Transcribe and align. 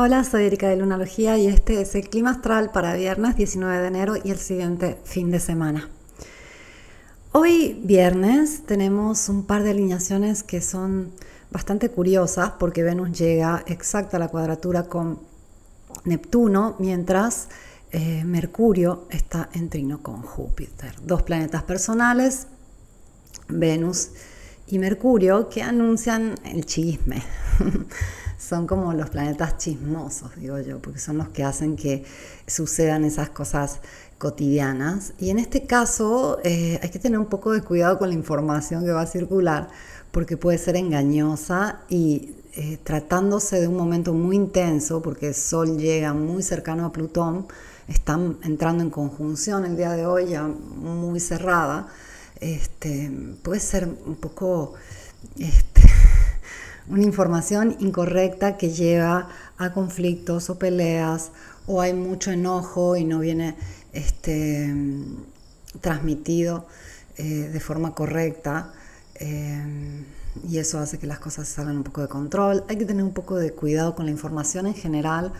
Hola, 0.00 0.22
soy 0.22 0.44
Erika 0.44 0.68
de 0.68 0.76
Lunalogía 0.76 1.38
y 1.38 1.48
este 1.48 1.80
es 1.80 1.96
el 1.96 2.08
clima 2.08 2.30
astral 2.30 2.70
para 2.70 2.94
viernes 2.94 3.34
19 3.34 3.80
de 3.80 3.88
enero 3.88 4.14
y 4.22 4.30
el 4.30 4.38
siguiente 4.38 4.96
fin 5.02 5.32
de 5.32 5.40
semana. 5.40 5.88
Hoy 7.32 7.80
viernes 7.82 8.64
tenemos 8.64 9.28
un 9.28 9.44
par 9.44 9.64
de 9.64 9.70
alineaciones 9.70 10.44
que 10.44 10.60
son 10.60 11.10
bastante 11.50 11.88
curiosas 11.88 12.52
porque 12.60 12.84
Venus 12.84 13.10
llega 13.10 13.64
exacta 13.66 14.18
a 14.18 14.20
la 14.20 14.28
cuadratura 14.28 14.84
con 14.84 15.18
Neptuno 16.04 16.76
mientras 16.78 17.48
eh, 17.90 18.22
Mercurio 18.24 19.08
está 19.10 19.50
en 19.52 19.68
trino 19.68 20.00
con 20.00 20.22
Júpiter. 20.22 20.94
Dos 21.02 21.24
planetas 21.24 21.64
personales, 21.64 22.46
Venus 23.48 24.10
y 24.68 24.78
Mercurio, 24.78 25.48
que 25.48 25.64
anuncian 25.64 26.36
el 26.44 26.64
chisme. 26.66 27.20
son 28.48 28.66
como 28.66 28.94
los 28.94 29.10
planetas 29.10 29.58
chismosos, 29.58 30.34
digo 30.36 30.58
yo, 30.60 30.80
porque 30.80 30.98
son 30.98 31.18
los 31.18 31.28
que 31.28 31.44
hacen 31.44 31.76
que 31.76 32.04
sucedan 32.46 33.04
esas 33.04 33.28
cosas 33.28 33.80
cotidianas. 34.16 35.12
Y 35.18 35.28
en 35.28 35.38
este 35.38 35.66
caso 35.66 36.38
eh, 36.44 36.80
hay 36.82 36.88
que 36.88 36.98
tener 36.98 37.18
un 37.18 37.26
poco 37.26 37.52
de 37.52 37.60
cuidado 37.60 37.98
con 37.98 38.08
la 38.08 38.14
información 38.14 38.84
que 38.84 38.90
va 38.90 39.02
a 39.02 39.06
circular, 39.06 39.68
porque 40.12 40.38
puede 40.38 40.56
ser 40.56 40.76
engañosa 40.76 41.80
y 41.90 42.36
eh, 42.54 42.78
tratándose 42.82 43.60
de 43.60 43.68
un 43.68 43.76
momento 43.76 44.14
muy 44.14 44.36
intenso, 44.36 45.02
porque 45.02 45.28
el 45.28 45.34
Sol 45.34 45.76
llega 45.76 46.14
muy 46.14 46.42
cercano 46.42 46.86
a 46.86 46.92
Plutón, 46.92 47.46
están 47.86 48.38
entrando 48.42 48.82
en 48.82 48.88
conjunción 48.88 49.66
el 49.66 49.76
día 49.76 49.92
de 49.92 50.06
hoy, 50.06 50.28
ya 50.28 50.44
muy 50.44 51.20
cerrada, 51.20 51.88
este, 52.40 53.12
puede 53.42 53.60
ser 53.60 53.86
un 54.06 54.16
poco 54.16 54.72
este, 55.38 55.82
una 56.90 57.02
información 57.02 57.76
incorrecta 57.80 58.56
que 58.56 58.70
lleva 58.70 59.28
a 59.56 59.72
conflictos 59.72 60.50
o 60.50 60.58
peleas 60.58 61.30
o 61.66 61.80
hay 61.80 61.92
mucho 61.94 62.30
enojo 62.30 62.96
y 62.96 63.04
no 63.04 63.20
viene 63.20 63.56
este, 63.92 64.74
transmitido 65.80 66.66
eh, 67.16 67.50
de 67.52 67.60
forma 67.60 67.94
correcta 67.94 68.72
eh, 69.16 70.04
y 70.48 70.58
eso 70.58 70.78
hace 70.78 70.98
que 70.98 71.06
las 71.06 71.18
cosas 71.18 71.48
salgan 71.48 71.76
un 71.78 71.84
poco 71.84 72.00
de 72.00 72.08
control. 72.08 72.64
Hay 72.68 72.76
que 72.76 72.84
tener 72.84 73.02
un 73.02 73.12
poco 73.12 73.36
de 73.36 73.52
cuidado 73.52 73.94
con 73.94 74.06
la 74.06 74.10
información 74.10 74.66
en 74.66 74.74
general 74.74 75.32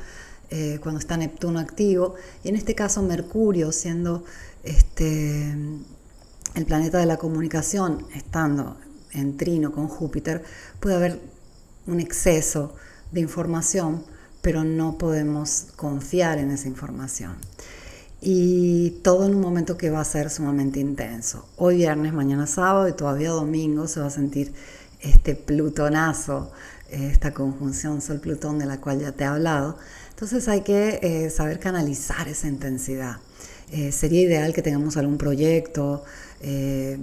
eh, 0.51 0.79
cuando 0.83 0.99
está 0.99 1.17
Neptuno 1.17 1.61
activo 1.61 2.15
y 2.43 2.49
en 2.49 2.57
este 2.57 2.75
caso 2.75 3.03
Mercurio 3.03 3.71
siendo 3.71 4.25
este, 4.65 5.55
el 6.55 6.67
planeta 6.67 6.99
de 6.99 7.07
la 7.07 7.17
comunicación, 7.17 8.07
estando 8.15 8.77
en 9.13 9.37
trino 9.37 9.73
con 9.73 9.89
Júpiter, 9.89 10.43
puede 10.81 10.97
haber 10.97 11.38
un 11.89 12.01
exceso 12.01 12.75
de 13.11 13.21
información, 13.21 14.05
pero 14.43 14.63
no 14.63 14.99
podemos 14.99 15.67
confiar 15.75 16.39
en 16.39 16.51
esa 16.51 16.69
información. 16.69 17.37
Y 18.21 18.91
todo 19.03 19.27
en 19.27 19.35
un 19.35 19.41
momento 19.41 19.77
que 19.77 19.91
va 19.91 20.01
a 20.01 20.05
ser 20.05 20.31
sumamente 20.31 20.81
intenso. 20.81 21.49
Hoy 21.57 21.77
viernes, 21.77 22.13
mañana 22.13 22.47
sábado 22.47 22.89
y 22.89 22.93
todavía 22.93 23.31
domingo 23.31 23.89
se 23.89 24.01
va 24.01 24.07
a 24.07 24.11
sentir 24.11 24.53
este 25.01 25.35
plutonazo, 25.35 26.53
esta 26.91 27.33
conjunción 27.33 28.01
Sol-Plutón 28.01 28.59
de 28.59 28.67
la 28.67 28.81
cual 28.81 29.01
ya 29.01 29.13
te 29.13 29.25
he 29.25 29.27
hablado. 29.27 29.79
Entonces 30.11 30.49
hay 30.49 30.63
que 30.63 30.99
eh, 31.03 31.31
saber 31.31 31.59
canalizar 31.59 32.29
esa 32.29 32.49
intensidad. 32.49 33.19
Eh, 33.71 33.93
sería 33.93 34.23
ideal 34.23 34.53
que 34.53 34.63
tengamos 34.63 34.97
algún 34.97 35.19
proyecto, 35.19 36.05
eh, 36.41 36.99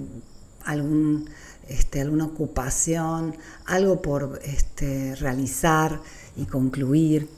algún 0.66 1.30
este, 1.68 2.02
alguna 2.02 2.26
ocupación, 2.26 3.36
algo 3.66 4.02
por 4.02 4.40
este, 4.44 5.16
realizar 5.16 6.00
y 6.36 6.46
concluir. 6.46 7.30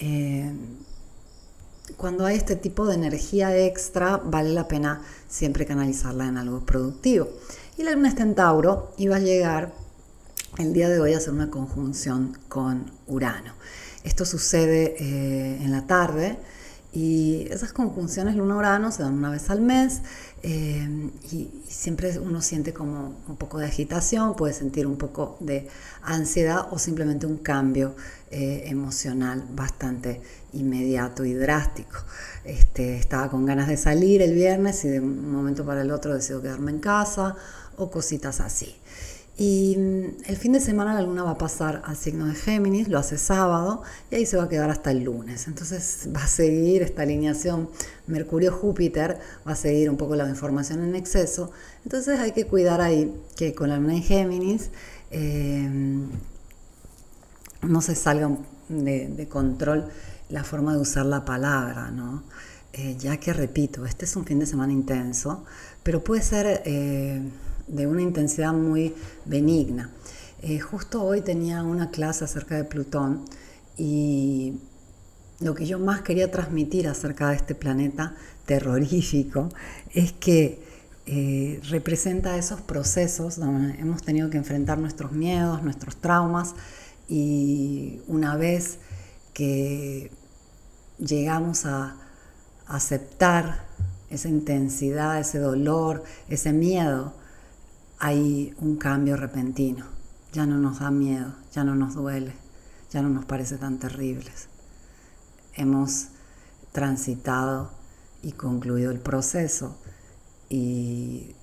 Eh, 0.00 0.52
cuando 1.96 2.26
hay 2.26 2.36
este 2.36 2.56
tipo 2.56 2.86
de 2.86 2.96
energía 2.96 3.56
extra, 3.56 4.16
vale 4.16 4.50
la 4.50 4.68
pena 4.68 5.02
siempre 5.28 5.66
canalizarla 5.66 6.26
en 6.26 6.36
algo 6.36 6.60
productivo. 6.66 7.28
Y 7.78 7.82
la 7.82 7.92
luna 7.92 8.08
está 8.08 8.22
en 8.22 8.34
Tauro 8.34 8.92
y 8.96 9.08
va 9.08 9.16
a 9.16 9.20
llegar 9.20 9.72
el 10.58 10.72
día 10.72 10.88
de 10.88 11.00
hoy 11.00 11.14
a 11.14 11.18
hacer 11.18 11.32
una 11.32 11.50
conjunción 11.50 12.36
con 12.48 12.90
Urano. 13.06 13.52
Esto 14.04 14.24
sucede 14.24 14.96
eh, 14.98 15.58
en 15.62 15.70
la 15.70 15.86
tarde 15.86 16.38
y 16.92 17.46
esas 17.50 17.72
conjunciones 17.72 18.36
luna-urano 18.36 18.90
se 18.90 19.02
dan 19.02 19.14
una 19.14 19.30
vez 19.30 19.50
al 19.50 19.60
mes 19.60 20.02
eh, 20.42 21.10
y, 21.30 21.50
siempre 21.68 22.18
uno 22.18 22.40
siente 22.40 22.72
como 22.72 23.14
un 23.28 23.36
poco 23.36 23.58
de 23.58 23.66
agitación, 23.66 24.34
puede 24.34 24.54
sentir 24.54 24.86
un 24.86 24.96
poco 24.96 25.36
de 25.40 25.68
ansiedad 26.02 26.68
o 26.70 26.78
simplemente 26.78 27.26
un 27.26 27.38
cambio 27.38 27.94
eh, 28.30 28.62
emocional 28.66 29.44
bastante 29.54 30.20
inmediato 30.52 31.24
y 31.24 31.34
drástico. 31.34 31.96
Este, 32.44 32.96
estaba 32.96 33.28
con 33.28 33.44
ganas 33.44 33.68
de 33.68 33.76
salir 33.76 34.22
el 34.22 34.34
viernes 34.34 34.84
y 34.84 34.88
de 34.88 35.00
un 35.00 35.30
momento 35.30 35.66
para 35.66 35.82
el 35.82 35.90
otro 35.90 36.14
decido 36.14 36.40
quedarme 36.40 36.70
en 36.70 36.78
casa 36.78 37.36
o 37.76 37.90
cositas 37.90 38.40
así. 38.40 38.74
Y 39.38 39.76
mm, 39.76 40.22
el 40.26 40.36
fin 40.36 40.52
de 40.52 40.60
semana 40.60 40.94
la 40.94 41.02
luna 41.02 41.22
va 41.22 41.32
a 41.32 41.38
pasar 41.38 41.82
al 41.84 41.96
signo 41.96 42.26
de 42.26 42.34
Géminis, 42.34 42.88
lo 42.88 42.98
hace 42.98 43.18
sábado 43.18 43.82
y 44.10 44.14
ahí 44.14 44.26
se 44.26 44.36
va 44.36 44.44
a 44.44 44.48
quedar 44.48 44.70
hasta 44.70 44.90
el 44.90 45.04
lunes. 45.04 45.46
Entonces 45.46 46.08
va 46.14 46.24
a 46.24 46.26
seguir 46.26 46.82
esta 46.82 47.02
alineación 47.02 47.68
Mercurio-Júpiter, 48.06 49.18
va 49.46 49.52
a 49.52 49.56
seguir 49.56 49.90
un 49.90 49.98
poco 49.98 50.16
la 50.16 50.28
información 50.28 50.82
en 50.82 50.94
exceso. 50.94 51.50
Entonces 51.84 52.18
hay 52.18 52.32
que 52.32 52.46
cuidar 52.46 52.80
ahí 52.80 53.14
que 53.36 53.54
con 53.54 53.68
la 53.68 53.76
luna 53.76 53.94
en 53.94 54.02
Géminis 54.02 54.70
eh, 55.10 55.68
no 57.62 57.80
se 57.82 57.94
salga 57.94 58.30
de, 58.68 59.28
control 59.30 59.88
la 60.30 60.44
forma 60.44 60.72
de 60.72 60.80
usar 60.80 61.04
la 61.06 61.24
palabra, 61.24 61.90
¿no? 61.90 62.24
Eh, 62.72 62.96
ya 62.98 63.16
que 63.18 63.32
repito, 63.32 63.86
este 63.86 64.04
es 64.04 64.16
un 64.16 64.24
fin 64.24 64.38
de 64.38 64.46
semana 64.46 64.72
intenso, 64.72 65.44
pero 65.82 66.02
puede 66.02 66.22
ser... 66.22 66.62
Eh, 66.64 67.20
de 67.66 67.86
una 67.86 68.02
intensidad 68.02 68.52
muy 68.52 68.94
benigna. 69.24 69.90
Eh, 70.42 70.60
justo 70.60 71.02
hoy 71.02 71.22
tenía 71.22 71.62
una 71.62 71.90
clase 71.90 72.24
acerca 72.24 72.56
de 72.56 72.64
Plutón 72.64 73.24
y 73.76 74.60
lo 75.40 75.54
que 75.54 75.66
yo 75.66 75.78
más 75.78 76.02
quería 76.02 76.30
transmitir 76.30 76.88
acerca 76.88 77.30
de 77.30 77.36
este 77.36 77.54
planeta 77.54 78.14
terrorífico 78.44 79.48
es 79.92 80.12
que 80.12 80.64
eh, 81.06 81.60
representa 81.68 82.36
esos 82.36 82.60
procesos 82.60 83.36
donde 83.36 83.78
hemos 83.78 84.02
tenido 84.02 84.28
que 84.28 84.38
enfrentar 84.38 84.78
nuestros 84.78 85.12
miedos, 85.12 85.62
nuestros 85.62 85.96
traumas 85.96 86.54
y 87.08 88.00
una 88.08 88.36
vez 88.36 88.78
que 89.32 90.10
llegamos 90.98 91.66
a 91.66 91.96
aceptar 92.66 93.66
esa 94.10 94.28
intensidad, 94.28 95.20
ese 95.20 95.38
dolor, 95.38 96.02
ese 96.28 96.52
miedo, 96.52 97.14
hay 97.98 98.54
un 98.58 98.76
cambio 98.76 99.16
repentino. 99.16 99.86
Ya 100.32 100.46
no 100.46 100.58
nos 100.58 100.80
da 100.80 100.90
miedo, 100.90 101.34
ya 101.52 101.64
no 101.64 101.74
nos 101.74 101.94
duele, 101.94 102.34
ya 102.90 103.02
no 103.02 103.08
nos 103.08 103.24
parece 103.24 103.56
tan 103.56 103.78
terribles. 103.78 104.48
Hemos 105.54 106.08
transitado 106.72 107.70
y 108.22 108.32
concluido 108.32 108.90
el 108.90 109.00
proceso 109.00 109.78
y 110.48 111.34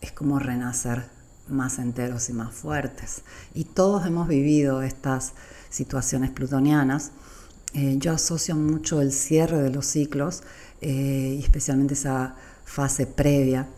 es 0.00 0.12
como 0.12 0.38
renacer 0.38 1.08
más 1.48 1.78
enteros 1.78 2.28
y 2.28 2.32
más 2.34 2.54
fuertes. 2.54 3.22
Y 3.54 3.64
todos 3.64 4.06
hemos 4.06 4.28
vivido 4.28 4.82
estas 4.82 5.32
situaciones 5.70 6.30
plutonianas. 6.30 7.12
Eh, 7.72 7.96
yo 7.98 8.12
asocio 8.12 8.54
mucho 8.56 9.00
el 9.00 9.12
cierre 9.12 9.60
de 9.60 9.70
los 9.70 9.86
ciclos, 9.86 10.42
eh, 10.80 11.36
y 11.38 11.42
especialmente 11.42 11.94
esa 11.94 12.36
fase 12.64 13.06
previa 13.06 13.68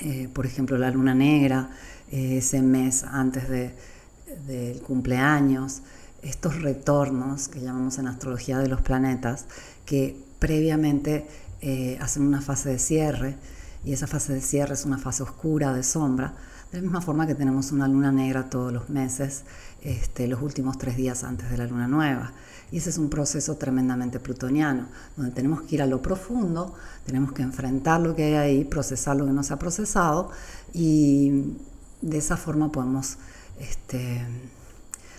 eh, 0.00 0.28
por 0.32 0.46
ejemplo, 0.46 0.78
la 0.78 0.90
luna 0.90 1.14
negra, 1.14 1.70
eh, 2.10 2.38
ese 2.38 2.62
mes 2.62 3.04
antes 3.04 3.48
del 3.48 4.82
cumpleaños, 4.82 5.82
estos 6.22 6.62
retornos 6.62 7.48
que 7.48 7.60
llamamos 7.60 7.98
en 7.98 8.06
astrología 8.06 8.58
de 8.58 8.68
los 8.68 8.80
planetas, 8.80 9.46
que 9.84 10.16
previamente 10.38 11.26
eh, 11.60 11.98
hacen 12.00 12.22
una 12.22 12.40
fase 12.40 12.70
de 12.70 12.78
cierre, 12.78 13.36
y 13.84 13.92
esa 13.92 14.06
fase 14.06 14.34
de 14.34 14.40
cierre 14.40 14.74
es 14.74 14.84
una 14.84 14.98
fase 14.98 15.22
oscura 15.22 15.72
de 15.72 15.82
sombra, 15.82 16.34
de 16.70 16.78
la 16.78 16.82
misma 16.82 17.00
forma 17.00 17.26
que 17.26 17.34
tenemos 17.34 17.72
una 17.72 17.88
luna 17.88 18.12
negra 18.12 18.50
todos 18.50 18.72
los 18.72 18.90
meses, 18.90 19.44
este, 19.82 20.26
los 20.28 20.42
últimos 20.42 20.76
tres 20.76 20.96
días 20.96 21.24
antes 21.24 21.50
de 21.50 21.56
la 21.56 21.66
luna 21.66 21.88
nueva. 21.88 22.32
Y 22.70 22.78
ese 22.78 22.90
es 22.90 22.98
un 22.98 23.08
proceso 23.08 23.56
tremendamente 23.56 24.20
plutoniano, 24.20 24.86
donde 25.16 25.32
tenemos 25.32 25.62
que 25.62 25.76
ir 25.76 25.82
a 25.82 25.86
lo 25.86 26.02
profundo, 26.02 26.74
tenemos 27.06 27.32
que 27.32 27.42
enfrentar 27.42 28.00
lo 28.00 28.14
que 28.14 28.24
hay 28.24 28.34
ahí, 28.34 28.64
procesar 28.64 29.16
lo 29.16 29.24
que 29.24 29.32
no 29.32 29.42
se 29.42 29.54
ha 29.54 29.58
procesado 29.58 30.30
y 30.74 31.54
de 32.02 32.18
esa 32.18 32.36
forma 32.36 32.70
podemos 32.70 33.16
este, 33.58 34.26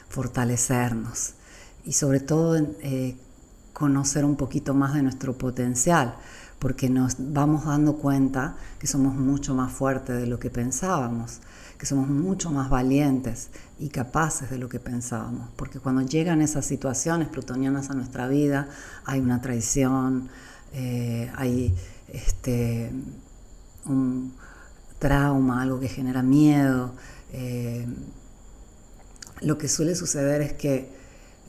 fortalecernos 0.10 1.34
y 1.86 1.94
sobre 1.94 2.20
todo 2.20 2.56
eh, 2.82 3.18
conocer 3.74 4.26
un 4.26 4.36
poquito 4.36 4.76
más 4.76 4.94
de 4.94 5.02
nuestro 5.02 5.38
potencial, 5.38 6.16
porque 6.60 6.90
nos 6.90 7.16
vamos 7.18 7.66
dando 7.66 7.96
cuenta 7.96 8.58
que 8.80 8.88
somos 8.88 9.16
mucho 9.16 9.56
más 9.56 9.72
fuertes 9.72 10.18
de 10.18 10.28
lo 10.28 10.40
que 10.40 10.50
pensábamos, 10.50 11.40
que 11.78 11.86
somos 11.86 12.10
mucho 12.10 12.52
más 12.52 12.70
valientes 12.70 13.50
y 13.80 13.88
capaces 13.88 14.50
de 14.50 14.58
lo 14.58 14.68
que 14.68 14.80
pensábamos, 14.80 15.50
porque 15.56 15.80
cuando 15.80 16.02
llegan 16.02 16.42
esas 16.42 16.66
situaciones 16.66 17.30
plutonianas 17.30 17.90
a 17.90 17.94
nuestra 17.94 18.28
vida, 18.28 18.68
hay 19.06 19.22
una 19.22 19.42
traición, 19.42 20.28
eh, 20.74 21.32
hay 21.38 21.74
este, 22.10 22.92
un 23.86 24.34
trauma, 25.00 25.62
algo 25.62 25.80
que 25.80 25.88
genera 25.88 26.22
miedo. 26.22 26.92
Eh, 27.32 27.88
lo 29.42 29.58
que 29.58 29.70
suele 29.70 29.96
suceder 29.96 30.42
es 30.42 30.54
que 30.54 30.92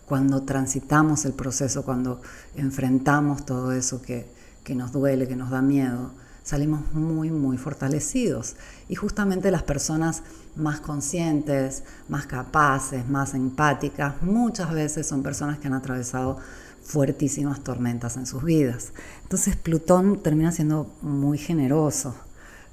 cuando 0.06 0.42
transitamos 0.42 1.24
el 1.24 1.32
proceso, 1.32 1.84
cuando 1.84 2.20
enfrentamos 2.54 3.44
todo 3.44 3.72
eso 3.72 4.00
que, 4.00 4.39
que 4.64 4.74
nos 4.74 4.92
duele, 4.92 5.28
que 5.28 5.36
nos 5.36 5.50
da 5.50 5.62
miedo, 5.62 6.12
salimos 6.42 6.92
muy, 6.92 7.30
muy 7.30 7.56
fortalecidos. 7.56 8.56
Y 8.88 8.94
justamente 8.94 9.50
las 9.50 9.62
personas 9.62 10.22
más 10.56 10.80
conscientes, 10.80 11.84
más 12.08 12.26
capaces, 12.26 13.08
más 13.08 13.34
empáticas, 13.34 14.22
muchas 14.22 14.72
veces 14.72 15.06
son 15.06 15.22
personas 15.22 15.58
que 15.58 15.68
han 15.68 15.74
atravesado 15.74 16.38
fuertísimas 16.82 17.62
tormentas 17.62 18.16
en 18.16 18.26
sus 18.26 18.42
vidas. 18.42 18.92
Entonces 19.22 19.56
Plutón 19.56 20.22
termina 20.22 20.50
siendo 20.50 20.92
muy 21.02 21.38
generoso, 21.38 22.14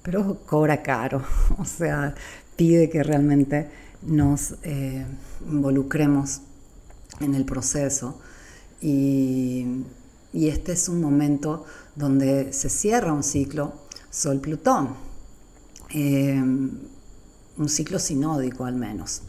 pero 0.02 0.40
cobra 0.46 0.82
caro, 0.82 1.24
o 1.58 1.66
sea, 1.66 2.16
pide 2.56 2.90
que 2.90 3.04
realmente 3.04 3.70
nos 4.02 4.56
eh, 4.64 5.06
involucremos 5.48 6.42
en 7.20 7.36
el 7.36 7.46
proceso 7.46 8.20
y, 8.82 9.84
este 10.46 10.74
es 10.74 10.88
un 10.88 11.02
momento 11.02 11.66
donde 11.96 12.54
se 12.54 12.70
cierra 12.70 13.12
un 13.12 13.24
ciclo 13.24 13.74
Sol-Plutón, 14.12 14.90
eh, 15.90 16.40
un 16.40 17.70
ciclo 17.70 17.98
sinódico 17.98 18.66
al 18.66 18.76
menos. 18.76 19.24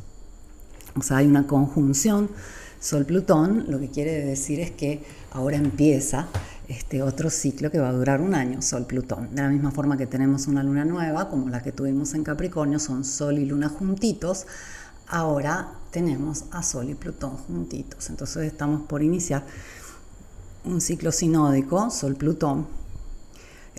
O 0.95 1.03
sea, 1.03 1.19
hay 1.19 1.27
una 1.27 1.47
conjunción 1.47 2.29
Sol-Plutón, 2.81 3.65
lo 3.69 3.81
que 3.81 3.89
quiere 3.89 4.25
decir 4.25 4.61
es 4.61 4.71
que 4.71 5.03
ahora 5.33 5.57
empieza 5.57 6.29
este 6.69 7.03
otro 7.03 7.31
ciclo 7.31 7.71
que 7.71 7.79
va 7.79 7.89
a 7.89 7.93
durar 7.93 8.21
un 8.21 8.35
año, 8.35 8.61
Sol-Plutón. 8.61 9.35
De 9.35 9.43
la 9.43 9.49
misma 9.49 9.71
forma 9.71 9.97
que 9.97 10.07
tenemos 10.07 10.47
una 10.47 10.63
luna 10.63 10.85
nueva, 10.85 11.29
como 11.29 11.49
la 11.49 11.63
que 11.63 11.73
tuvimos 11.73 12.15
en 12.15 12.23
Capricornio, 12.23 12.79
son 12.79 13.05
Sol 13.05 13.39
y 13.39 13.47
Luna 13.47 13.69
juntitos, 13.69 14.47
ahora 15.09 15.73
tenemos 15.91 16.45
a 16.51 16.63
Sol 16.63 16.91
y 16.91 16.95
Plutón 16.95 17.37
juntitos. 17.37 18.11
Entonces 18.11 18.45
estamos 18.45 18.83
por 18.83 19.03
iniciar 19.03 19.45
un 20.69 20.81
ciclo 20.81 21.13
sinódico, 21.13 21.91
Sol-Plutón, 21.91 22.67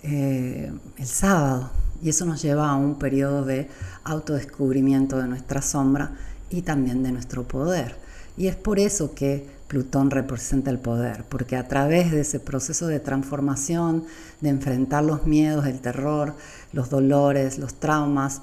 eh, 0.01 0.71
el 0.97 1.05
sábado. 1.07 1.69
Y 2.01 2.09
eso 2.09 2.25
nos 2.25 2.41
lleva 2.41 2.69
a 2.69 2.75
un 2.75 2.97
periodo 2.97 3.45
de 3.45 3.69
autodescubrimiento 4.03 5.17
de 5.17 5.27
nuestra 5.27 5.61
sombra 5.61 6.17
y 6.49 6.63
también 6.63 7.03
de 7.03 7.11
nuestro 7.11 7.47
poder. 7.47 7.95
Y 8.37 8.47
es 8.47 8.55
por 8.55 8.79
eso 8.79 9.13
que 9.13 9.47
Plutón 9.67 10.09
representa 10.09 10.71
el 10.71 10.79
poder, 10.79 11.25
porque 11.29 11.55
a 11.55 11.67
través 11.67 12.11
de 12.11 12.21
ese 12.21 12.39
proceso 12.39 12.87
de 12.87 12.99
transformación, 12.99 14.05
de 14.41 14.49
enfrentar 14.49 15.03
los 15.03 15.27
miedos, 15.27 15.67
el 15.67 15.79
terror, 15.81 16.35
los 16.73 16.89
dolores, 16.89 17.59
los 17.59 17.75
traumas, 17.75 18.41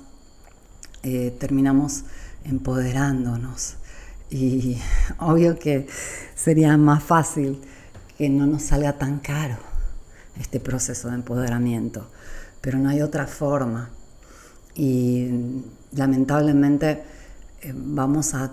eh, 1.03 1.35
terminamos 1.41 2.05
empoderándonos. 2.45 3.75
Y 4.31 4.79
obvio 5.19 5.59
que 5.59 5.89
sería 6.37 6.77
más 6.77 7.03
fácil 7.03 7.61
que 8.17 8.29
no 8.29 8.47
nos 8.47 8.63
salga 8.63 8.99
tan 8.99 9.19
caro 9.19 9.59
este 10.41 10.61
proceso 10.61 11.09
de 11.09 11.15
empoderamiento, 11.15 12.11
pero 12.61 12.79
no 12.79 12.89
hay 12.89 13.03
otra 13.03 13.27
forma. 13.27 13.91
Y 14.75 15.63
lamentablemente 15.93 17.03
eh, 17.63 17.73
vamos 17.75 18.35
a 18.35 18.53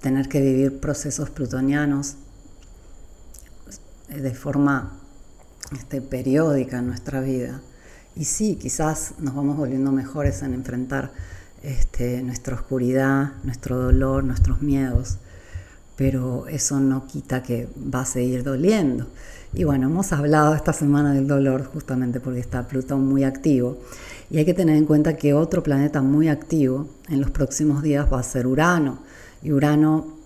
tener 0.00 0.28
que 0.28 0.40
vivir 0.40 0.80
procesos 0.80 1.30
plutonianos 1.30 2.16
de 4.08 4.34
forma 4.34 4.98
este, 5.72 6.00
periódica 6.00 6.78
en 6.78 6.86
nuestra 6.86 7.20
vida. 7.20 7.60
Y 8.16 8.24
sí, 8.24 8.56
quizás 8.56 9.14
nos 9.18 9.34
vamos 9.34 9.56
volviendo 9.56 9.92
mejores 9.92 10.42
en 10.42 10.54
enfrentar 10.54 11.12
este, 11.62 12.22
nuestra 12.22 12.54
oscuridad, 12.54 13.32
nuestro 13.44 13.78
dolor, 13.78 14.24
nuestros 14.24 14.62
miedos, 14.62 15.18
pero 15.98 16.46
eso 16.46 16.78
no 16.78 17.08
quita 17.08 17.42
que 17.42 17.66
va 17.92 18.02
a 18.02 18.06
seguir 18.06 18.44
doliendo. 18.44 19.08
Y 19.52 19.64
bueno, 19.64 19.88
hemos 19.88 20.12
hablado 20.12 20.54
esta 20.54 20.72
semana 20.72 21.12
del 21.12 21.26
dolor 21.26 21.64
justamente 21.64 22.20
porque 22.20 22.38
está 22.38 22.68
Plutón 22.68 23.04
muy 23.04 23.24
activo. 23.24 23.78
Y 24.30 24.38
hay 24.38 24.44
que 24.44 24.54
tener 24.54 24.76
en 24.76 24.84
cuenta 24.84 25.16
que 25.16 25.34
otro 25.34 25.64
planeta 25.64 26.00
muy 26.00 26.28
activo 26.28 26.86
en 27.08 27.20
los 27.20 27.32
próximos 27.32 27.82
días 27.82 28.06
va 28.12 28.20
a 28.20 28.22
ser 28.22 28.46
Urano 28.46 29.00
y 29.42 29.50
Urano 29.50 30.18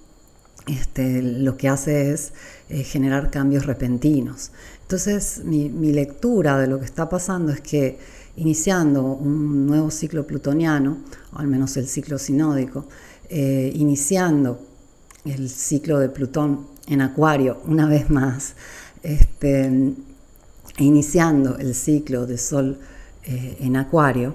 este, 0.66 1.22
lo 1.22 1.56
que 1.56 1.70
hace 1.70 2.12
es 2.12 2.34
eh, 2.68 2.84
generar 2.84 3.30
cambios 3.30 3.64
repentinos. 3.64 4.50
Entonces, 4.82 5.40
mi, 5.42 5.70
lectura 5.90 6.58
de 6.58 6.66
lo 6.66 6.80
que 6.80 6.84
está 6.84 7.08
pasando 7.08 7.50
es 7.50 7.62
que 7.62 7.98
iniciando 8.36 9.04
un 9.04 9.66
nuevo 9.66 9.90
ciclo 9.90 10.26
plutoniano, 10.26 10.98
o 11.32 11.38
al 11.38 11.46
menos 11.46 11.78
el 11.78 11.88
ciclo 11.88 12.18
sinódico, 12.18 12.84
eh, 13.30 13.72
iniciando 13.74 14.71
el 15.24 15.48
ciclo 15.48 15.98
de 15.98 16.08
Plutón 16.08 16.66
en 16.86 17.00
Acuario 17.00 17.60
una 17.64 17.86
vez 17.86 18.10
más, 18.10 18.54
este, 19.02 19.94
iniciando 20.78 21.58
el 21.58 21.74
ciclo 21.74 22.26
de 22.26 22.38
Sol 22.38 22.78
eh, 23.24 23.56
en 23.60 23.76
Acuario, 23.76 24.34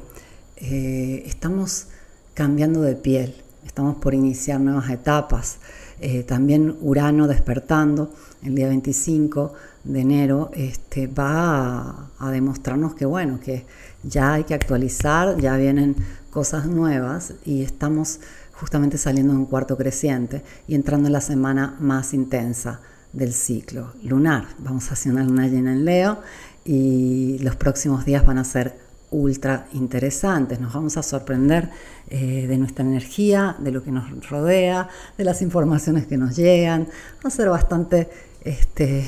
estamos 0.55 1.87
cambiando 2.33 2.81
de 2.81 2.95
piel 2.95 3.35
estamos 3.77 3.97
por 3.97 4.15
iniciar 4.15 4.59
nuevas 4.59 4.89
etapas. 4.89 5.57
Eh, 5.99 6.23
también 6.23 6.75
Urano 6.81 7.27
despertando 7.27 8.11
el 8.41 8.55
día 8.55 8.69
25 8.69 9.53
de 9.83 9.99
enero 9.99 10.49
este, 10.55 11.05
va 11.05 12.09
a, 12.17 12.31
demostrarnos 12.31 12.95
que 12.95 13.05
bueno, 13.05 13.39
que 13.39 13.65
ya 14.01 14.33
hay 14.33 14.45
que 14.45 14.55
actualizar, 14.55 15.39
ya 15.39 15.57
vienen 15.57 15.95
cosas 16.37 16.67
nuevas 16.67 17.33
y 17.45 17.63
estamos 17.63 18.19
justamente 18.53 18.99
saliendo 18.99 19.33
de 19.33 19.39
un 19.39 19.47
cuarto 19.47 19.75
creciente 19.75 20.43
y 20.67 20.75
entrando 20.75 21.07
en 21.07 21.13
la 21.13 21.19
semana 21.19 21.75
más 21.79 22.13
intensa 22.13 22.79
del 23.11 23.33
ciclo 23.33 23.93
lunar. 24.03 24.45
Vamos 24.59 24.91
a 24.91 24.93
hacer 24.93 25.13
una 25.13 25.23
luna 25.23 25.47
llena 25.47 25.71
en 25.71 25.83
Leo 25.83 26.19
y 26.63 27.39
los 27.39 27.55
próximos 27.55 28.05
días 28.05 28.23
van 28.23 28.37
a 28.37 28.43
ser 28.43 28.77
ultra 29.09 29.67
interesantes. 29.73 30.59
Nos 30.59 30.75
vamos 30.75 30.95
a 30.97 31.01
sorprender 31.01 31.71
eh, 32.07 32.45
de 32.47 32.57
nuestra 32.59 32.85
energía, 32.85 33.55
de 33.57 33.71
lo 33.71 33.81
que 33.81 33.91
nos 33.91 34.29
rodea, 34.29 34.89
de 35.17 35.23
las 35.23 35.41
informaciones 35.41 36.05
que 36.05 36.17
nos 36.17 36.35
llegan. 36.35 36.83
Va 37.25 37.29
a 37.29 37.31
ser 37.31 37.49
bastante, 37.49 38.11
este, 38.41 39.07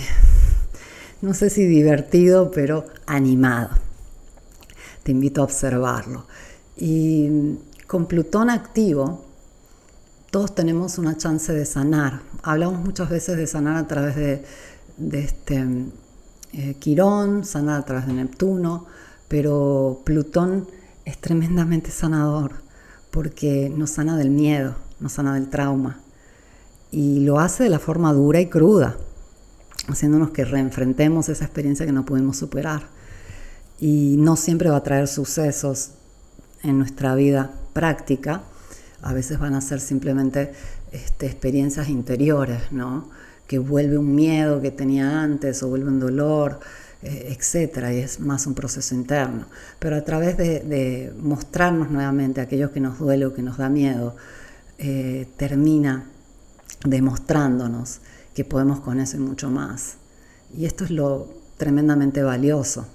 no 1.21 1.35
sé 1.35 1.51
si 1.51 1.67
divertido, 1.67 2.49
pero 2.49 2.87
animado. 3.05 3.69
Te 5.03 5.11
invito 5.11 5.41
a 5.41 5.43
observarlo. 5.43 6.25
Y 6.79 7.57
con 7.87 8.07
Plutón 8.07 8.49
activo, 8.49 9.25
todos 10.31 10.55
tenemos 10.55 10.97
una 10.97 11.17
chance 11.17 11.53
de 11.53 11.65
sanar. 11.65 12.21
Hablamos 12.41 12.83
muchas 12.83 13.09
veces 13.09 13.37
de 13.37 13.45
sanar 13.45 13.75
a 13.75 13.87
través 13.87 14.15
de, 14.15 14.43
este 15.11 15.65
eh, 16.53 16.75
Quirón, 16.79 17.43
sanar 17.43 17.81
a 17.81 17.85
través 17.85 18.07
de 18.07 18.13
Neptuno 18.13 18.87
pero 19.29 20.01
Plutón 20.03 20.67
es 21.05 21.17
tremendamente 21.19 21.91
sanador 21.91 22.51
porque 23.11 23.71
nos 23.73 23.91
sana 23.91 24.17
del 24.17 24.31
miedo, 24.31 24.75
nos 24.99 25.13
sana 25.13 25.35
del 25.35 25.49
trauma 25.49 26.01
y 26.91 27.21
lo 27.21 27.39
hace 27.39 27.63
de 27.63 27.69
la 27.69 27.79
forma 27.79 28.11
dura 28.11 28.41
y 28.41 28.47
cruda, 28.47 28.97
haciéndonos 29.87 30.31
que 30.31 30.43
reenfrentemos 30.43 31.29
esa 31.29 31.45
experiencia 31.45 31.85
que 31.85 31.91
no 31.91 32.05
pudimos 32.05 32.37
superar. 32.37 32.87
Y 33.79 34.17
no 34.17 34.35
siempre 34.35 34.69
va 34.69 34.77
a 34.77 34.83
traer 34.83 35.07
sucesos 35.07 35.91
en 36.63 36.77
nuestra 36.77 37.15
vida 37.15 37.51
práctica, 37.73 38.43
a 39.01 39.13
veces 39.13 39.39
van 39.39 39.53
a 39.53 39.61
ser 39.61 39.79
simplemente 39.79 40.51
este, 40.91 41.25
experiencias 41.25 41.89
interiores, 41.89 42.71
¿no? 42.71 43.09
que 43.47 43.57
vuelve 43.57 43.97
un 43.97 44.13
miedo 44.13 44.61
que 44.61 44.71
tenía 44.71 45.21
antes 45.21 45.63
o 45.63 45.69
vuelve 45.69 45.87
un 45.87 45.99
dolor 45.99 46.59
eh, 47.01 47.33
etcétera, 47.33 47.93
y 47.93 47.99
es 47.99 48.19
más 48.19 48.45
un 48.45 48.55
proceso 48.55 48.93
interno. 48.93 49.45
Pero 49.79 49.95
a 49.95 50.03
través 50.03 50.35
de, 50.35 51.13
mostrarnos 51.17 51.89
nuevamente 51.89 52.41
aquello 52.41 52.73
que 52.73 52.81
nos 52.81 52.99
duele 52.99 53.25
o 53.25 53.33
que 53.33 53.41
nos 53.41 53.57
da 53.57 53.69
miedo, 53.69 54.17
eh, 54.77 55.25
termina 55.37 56.05
demostrándonos 56.85 58.01
que 58.35 58.43
podemos 58.43 58.81
con 58.81 58.99
eso 58.99 59.15
y 59.15 59.21
mucho 59.21 59.49
más. 59.49 59.95
Y 60.53 60.65
esto 60.65 60.83
es 60.83 60.91
lo 60.91 61.29
tremendamente 61.57 62.21
valioso 62.21 62.85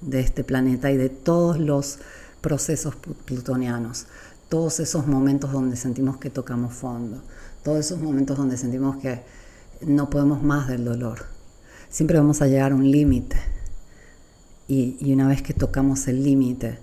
de 0.00 0.20
este 0.20 0.42
planeta 0.42 0.90
y 0.90 0.96
de 0.96 1.10
todos 1.10 1.58
los 1.58 1.98
procesos 2.40 2.94
plutonianos, 3.24 4.06
todos 4.48 4.80
esos 4.80 5.06
momentos 5.06 5.52
donde 5.52 5.76
sentimos 5.76 6.18
que 6.18 6.30
tocamos 6.30 6.74
fondo, 6.74 7.22
todos 7.62 7.78
esos 7.78 8.00
momentos 8.00 8.36
donde 8.36 8.56
sentimos 8.56 8.96
que 8.96 9.22
no 9.82 10.10
podemos 10.10 10.42
más 10.42 10.68
del 10.68 10.84
dolor, 10.84 11.26
siempre 11.88 12.18
vamos 12.18 12.42
a 12.42 12.46
llegar 12.46 12.72
a 12.72 12.74
un 12.74 12.90
límite. 12.90 13.36
y, 14.68 15.12
una 15.12 15.26
vez 15.26 15.42
que 15.42 15.52
tocamos 15.52 16.06
el 16.06 16.22
límite, 16.22 16.78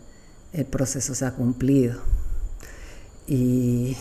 el 0.52 0.66
proceso 0.66 1.16
se 1.16 1.26
ha 1.26 1.32
cumplido. 1.32 2.02
Y 3.28 3.96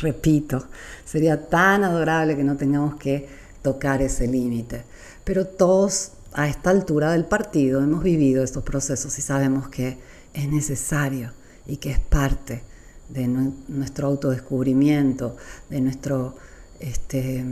repito, 0.00 0.66
sería 1.04 1.48
tan 1.48 1.84
adorable 1.84 2.36
que 2.36 2.44
no 2.44 2.56
tengamos 2.56 2.96
que 2.96 3.28
tocar 3.62 4.02
ese 4.02 4.26
límite. 4.26 4.84
Pero 5.24 5.46
todos 5.46 6.12
a 6.32 6.48
esta 6.48 6.70
altura 6.70 7.12
del 7.12 7.24
partido 7.24 7.82
hemos 7.82 8.02
vivido 8.02 8.42
estos 8.44 8.62
procesos 8.62 9.18
y 9.18 9.22
sabemos 9.22 9.68
que 9.68 9.98
es 10.34 10.48
necesario 10.48 11.32
y 11.66 11.76
que 11.76 11.90
es 11.90 11.98
parte 11.98 12.62
de 13.08 13.28
nuestro 13.28 14.06
autodescubrimiento, 14.06 15.36
de 15.68 15.80
nuestro 15.80 16.36
este, 16.78 17.44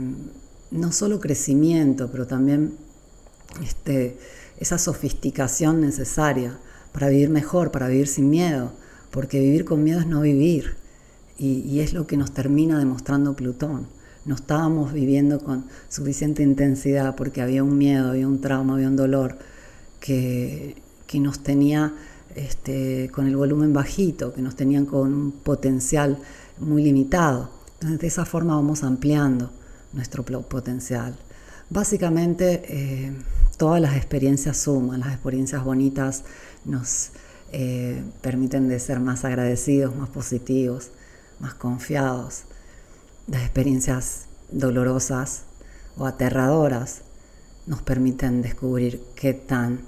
no 0.71 0.91
solo 0.91 1.19
crecimiento, 1.19 2.09
pero 2.11 2.27
también 2.27 2.73
este, 3.63 4.17
esa 4.59 4.77
sofisticación 4.77 5.81
necesaria 5.81 6.57
para 6.91 7.09
vivir 7.09 7.29
mejor, 7.29 7.71
para 7.71 7.87
vivir 7.87 8.07
sin 8.07 8.29
miedo, 8.29 8.71
porque 9.11 9.39
vivir 9.39 9.65
con 9.65 9.83
miedo 9.83 9.99
es 9.99 10.07
no 10.07 10.21
vivir. 10.21 10.77
Y, 11.37 11.79
es 11.79 11.93
lo 11.93 12.05
que 12.05 12.17
nos 12.17 12.33
termina 12.33 12.77
demostrando 12.77 13.33
Plutón. 13.33 13.87
No 14.25 14.35
estábamos 14.35 14.91
viviendo 14.91 15.39
con 15.39 15.65
suficiente 15.87 16.43
intensidad 16.43 17.15
porque 17.15 17.41
había 17.41 17.63
un 17.63 17.77
miedo, 17.77 18.09
había 18.09 18.27
un 18.27 18.41
trauma, 18.41 18.73
había 18.73 18.89
un 18.89 18.97
dolor 18.97 19.37
que, 20.01 20.75
que 21.07 21.21
nos 21.21 21.39
tenía 21.39 21.93
este, 22.39 23.11
con 23.13 23.27
el 23.27 23.35
volumen 23.35 23.73
bajito, 23.73 24.33
que 24.33 24.41
nos 24.41 24.55
tenían 24.55 24.85
con 24.85 25.13
un 25.13 25.31
potencial 25.31 26.17
muy 26.57 26.83
limitado. 26.83 27.49
Entonces 27.73 27.99
de 27.99 28.07
esa 28.07 28.25
forma 28.25 28.55
vamos 28.55 28.83
ampliando 28.83 29.51
nuestro 29.93 30.23
potencial. 30.23 31.17
Básicamente 31.69 32.63
eh, 32.67 33.13
todas 33.57 33.81
las 33.81 33.95
experiencias 33.95 34.57
suman, 34.57 35.01
las 35.01 35.13
experiencias 35.13 35.63
bonitas 35.63 36.23
nos 36.63 37.11
eh, 37.51 38.01
permiten 38.21 38.69
de 38.69 38.79
ser 38.79 38.99
más 38.99 39.25
agradecidos, 39.25 39.95
más 39.95 40.09
positivos, 40.09 40.91
más 41.39 41.55
confiados. 41.55 42.43
Las 43.27 43.41
experiencias 43.41 44.25
dolorosas 44.49 45.43
o 45.97 46.05
aterradoras 46.05 47.01
nos 47.67 47.81
permiten 47.81 48.41
descubrir 48.41 49.03
qué 49.15 49.33
tan 49.33 49.81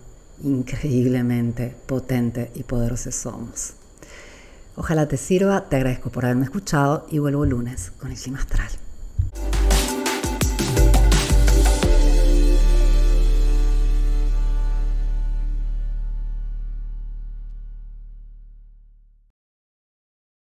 increíblemente 0.43 1.75
potente 1.85 2.51
y 2.55 2.63
poderosos 2.63 3.15
somos. 3.15 3.73
Ojalá 4.75 5.07
te 5.07 5.17
sirva, 5.17 5.69
te 5.69 5.75
agradezco 5.75 6.09
por 6.09 6.25
haberme 6.25 6.45
escuchado 6.45 7.05
y 7.09 7.19
vuelvo 7.19 7.45
lunes 7.45 7.91
con 7.99 8.11
el 8.11 8.17
clima 8.17 8.39
astral. 8.39 8.69